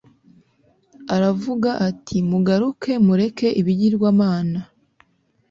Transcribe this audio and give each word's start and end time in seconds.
aravuga 1.15 1.69
ati 1.89 2.17
mugaruke 2.29 2.91
mureke 3.05 3.47
ibigirwamana 3.61 4.59